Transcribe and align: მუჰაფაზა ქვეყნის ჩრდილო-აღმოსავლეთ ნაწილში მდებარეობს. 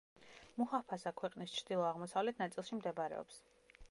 მუჰაფაზა 0.59 1.11
ქვეყნის 1.19 1.53
ჩრდილო-აღმოსავლეთ 1.59 2.43
ნაწილში 2.45 2.79
მდებარეობს. 2.79 3.41